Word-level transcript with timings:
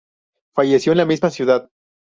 Falleció 0.55 0.93
en 0.93 0.97
la 0.97 1.05
misma 1.05 1.29
ciudad. 1.29 1.69